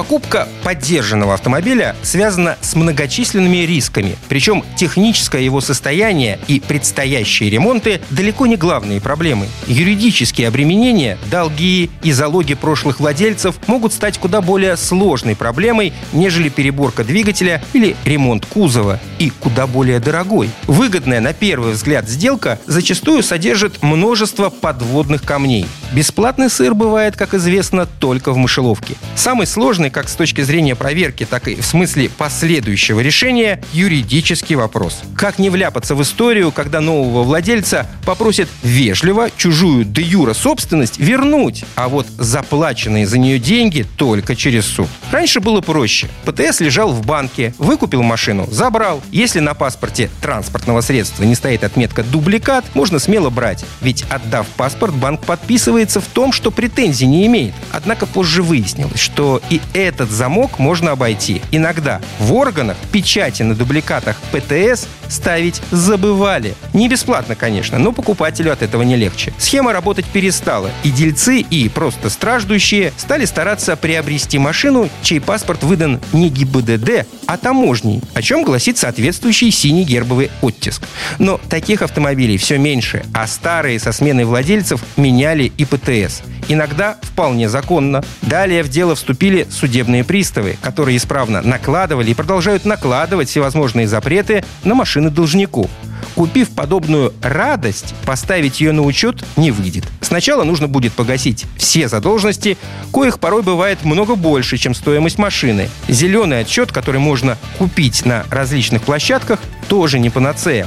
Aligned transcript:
Покупка 0.00 0.48
поддержанного 0.64 1.34
автомобиля 1.34 1.94
связана 2.02 2.56
с 2.62 2.74
многочисленными 2.74 3.58
рисками, 3.66 4.16
причем 4.30 4.64
техническое 4.74 5.42
его 5.42 5.60
состояние 5.60 6.38
и 6.48 6.58
предстоящие 6.58 7.50
ремонты 7.50 8.00
далеко 8.08 8.46
не 8.46 8.56
главные 8.56 9.02
проблемы. 9.02 9.46
Юридические 9.66 10.48
обременения, 10.48 11.18
долги 11.30 11.90
и 12.02 12.12
залоги 12.12 12.54
прошлых 12.54 12.98
владельцев 12.98 13.56
могут 13.66 13.92
стать 13.92 14.16
куда 14.16 14.40
более 14.40 14.78
сложной 14.78 15.36
проблемой, 15.36 15.92
нежели 16.14 16.48
переборка 16.48 17.04
двигателя 17.04 17.62
или 17.74 17.94
ремонт 18.06 18.46
кузова, 18.46 18.98
и 19.18 19.28
куда 19.28 19.66
более 19.66 20.00
дорогой. 20.00 20.48
Выгодная 20.66 21.20
на 21.20 21.34
первый 21.34 21.74
взгляд 21.74 22.08
сделка 22.08 22.58
зачастую 22.66 23.22
содержит 23.22 23.82
множество 23.82 24.48
подводных 24.48 25.22
камней. 25.24 25.66
Бесплатный 25.92 26.48
сыр 26.48 26.72
бывает, 26.72 27.16
как 27.16 27.34
известно, 27.34 27.84
только 27.84 28.32
в 28.32 28.38
мышеловке. 28.38 28.94
Самый 29.14 29.46
сложный 29.46 29.89
как 29.90 30.08
с 30.08 30.14
точки 30.14 30.42
зрения 30.42 30.74
проверки, 30.76 31.26
так 31.28 31.48
и 31.48 31.56
в 31.56 31.66
смысле 31.66 32.08
последующего 32.08 33.00
решения 33.00 33.62
юридический 33.72 34.54
вопрос. 34.54 35.00
Как 35.16 35.38
не 35.38 35.50
вляпаться 35.50 35.94
в 35.94 36.02
историю, 36.02 36.52
когда 36.52 36.80
нового 36.80 37.24
владельца 37.24 37.86
попросят 38.06 38.48
вежливо 38.62 39.30
чужую 39.36 39.84
де 39.84 40.02
юра 40.02 40.32
собственность 40.32 40.98
вернуть, 40.98 41.64
а 41.74 41.88
вот 41.88 42.06
заплаченные 42.18 43.06
за 43.06 43.18
нее 43.18 43.38
деньги 43.38 43.84
только 43.96 44.36
через 44.36 44.66
суд. 44.66 44.88
Раньше 45.10 45.40
было 45.40 45.60
проще. 45.60 46.08
ПТС 46.24 46.60
лежал 46.60 46.92
в 46.92 47.04
банке, 47.04 47.52
выкупил 47.58 48.02
машину, 48.02 48.46
забрал. 48.50 49.02
Если 49.10 49.40
на 49.40 49.54
паспорте 49.54 50.08
транспортного 50.22 50.82
средства 50.82 51.24
не 51.24 51.34
стоит 51.34 51.64
отметка 51.64 52.04
«дубликат», 52.04 52.64
можно 52.74 52.98
смело 52.98 53.30
брать. 53.30 53.64
Ведь 53.80 54.04
отдав 54.08 54.46
паспорт, 54.56 54.94
банк 54.94 55.20
подписывает 55.26 55.80
раскаивается 55.80 56.00
в 56.00 56.06
том, 56.06 56.32
что 56.32 56.50
претензий 56.50 57.06
не 57.06 57.26
имеет. 57.26 57.54
Однако 57.72 58.06
позже 58.06 58.42
выяснилось, 58.42 59.00
что 59.00 59.40
и 59.50 59.60
этот 59.84 60.10
замок 60.10 60.58
можно 60.58 60.92
обойти. 60.92 61.42
Иногда 61.50 62.00
в 62.18 62.32
органах 62.34 62.76
печати 62.92 63.42
на 63.42 63.54
дубликатах 63.54 64.16
ПТС 64.32 64.86
ставить 65.10 65.60
забывали. 65.70 66.54
Не 66.72 66.88
бесплатно, 66.88 67.34
конечно, 67.34 67.78
но 67.78 67.92
покупателю 67.92 68.52
от 68.52 68.62
этого 68.62 68.82
не 68.82 68.96
легче. 68.96 69.32
Схема 69.38 69.72
работать 69.72 70.06
перестала, 70.06 70.70
и 70.84 70.90
дельцы, 70.90 71.40
и 71.40 71.68
просто 71.68 72.08
страждущие 72.08 72.92
стали 72.96 73.24
стараться 73.24 73.76
приобрести 73.76 74.38
машину, 74.38 74.88
чей 75.02 75.20
паспорт 75.20 75.62
выдан 75.62 76.00
не 76.12 76.30
ГИБДД, 76.30 77.06
а 77.26 77.36
таможней, 77.36 78.00
о 78.14 78.22
чем 78.22 78.42
гласит 78.42 78.78
соответствующий 78.78 79.50
синий 79.50 79.84
гербовый 79.84 80.30
оттиск. 80.40 80.82
Но 81.18 81.38
таких 81.48 81.82
автомобилей 81.82 82.38
все 82.38 82.58
меньше, 82.58 83.04
а 83.12 83.26
старые 83.26 83.78
со 83.78 83.92
сменой 83.92 84.24
владельцев 84.24 84.82
меняли 84.96 85.52
и 85.56 85.64
ПТС. 85.64 86.22
Иногда 86.48 86.96
вполне 87.02 87.48
законно. 87.48 88.02
Далее 88.22 88.62
в 88.62 88.68
дело 88.68 88.94
вступили 88.94 89.46
судебные 89.50 90.04
приставы, 90.04 90.56
которые 90.60 90.96
исправно 90.96 91.42
накладывали 91.42 92.10
и 92.10 92.14
продолжают 92.14 92.64
накладывать 92.64 93.28
всевозможные 93.28 93.86
запреты 93.86 94.44
на 94.64 94.74
машины 95.00 95.10
должнику. 95.10 95.68
Купив 96.14 96.50
подобную 96.50 97.12
радость, 97.22 97.94
поставить 98.04 98.60
ее 98.60 98.72
на 98.72 98.82
учет 98.82 99.24
не 99.36 99.50
выйдет. 99.50 99.84
Сначала 100.00 100.44
нужно 100.44 100.68
будет 100.68 100.92
погасить 100.92 101.46
все 101.56 101.88
задолженности, 101.88 102.58
коих 102.92 103.18
порой 103.18 103.42
бывает 103.42 103.84
много 103.84 104.16
больше, 104.16 104.58
чем 104.58 104.74
стоимость 104.74 105.18
машины. 105.18 105.68
Зеленый 105.88 106.40
отчет, 106.40 106.72
который 106.72 107.00
можно 107.00 107.38
купить 107.58 108.04
на 108.04 108.24
различных 108.30 108.82
площадках, 108.82 109.40
тоже 109.68 109.98
не 109.98 110.10
панацея. 110.10 110.66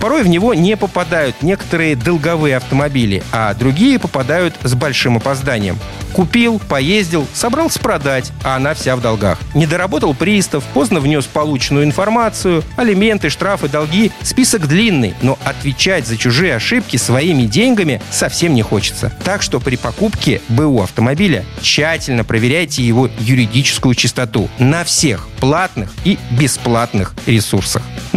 Порой 0.00 0.22
в 0.22 0.28
него 0.28 0.54
не 0.54 0.76
попадают 0.76 1.42
некоторые 1.42 1.96
долговые 1.96 2.56
автомобили, 2.56 3.22
а 3.32 3.52
другие 3.54 3.98
попадают 3.98 4.54
с 4.62 4.74
большим 4.74 5.16
опозданием. 5.16 5.78
Купил, 6.12 6.60
поездил, 6.68 7.26
собрался 7.34 7.78
продать, 7.80 8.32
а 8.42 8.56
она 8.56 8.74
вся 8.74 8.96
в 8.96 9.00
долгах. 9.00 9.38
Не 9.54 9.66
доработал 9.66 10.14
пристав, 10.14 10.64
поздно 10.74 11.00
внес 11.00 11.26
полученную 11.26 11.84
информацию, 11.84 12.64
алименты, 12.76 13.28
штрафы, 13.28 13.68
долги. 13.68 14.10
Список 14.22 14.66
длинный, 14.66 15.14
но 15.22 15.38
отвечать 15.44 16.06
за 16.06 16.16
чужие 16.16 16.54
ошибки 16.54 16.96
своими 16.96 17.42
деньгами 17.42 18.00
совсем 18.10 18.54
не 18.54 18.62
хочется. 18.62 19.12
Так 19.24 19.42
что 19.42 19.60
при 19.60 19.76
покупке 19.76 20.40
БУ 20.48 20.82
автомобиля 20.82 21.44
тщательно 21.60 22.24
проверяйте 22.24 22.82
его 22.82 23.08
юридическую 23.18 23.94
чистоту 23.94 24.48
на 24.58 24.84
всех 24.84 25.28
платных 25.40 25.92
и 26.04 26.18
бесплатных 26.30 27.14
ресурсах. 27.26 27.82